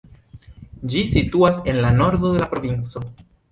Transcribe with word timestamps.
Ĝi 0.93 1.03
situas 1.09 1.61
en 1.73 1.79
la 1.85 1.93
nordo 2.01 2.35
de 2.35 2.43
la 2.47 2.51
provinco. 2.57 3.07